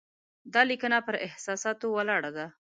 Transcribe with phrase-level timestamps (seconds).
[0.53, 2.45] دا لیکنه پر احساساتو ولاړه ده.